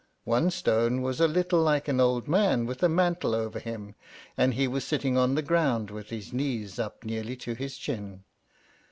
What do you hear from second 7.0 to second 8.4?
nearly to his chin.